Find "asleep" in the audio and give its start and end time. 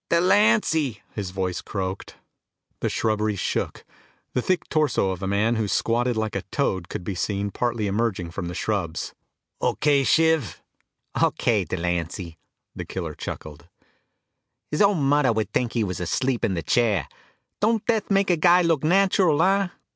15.99-16.43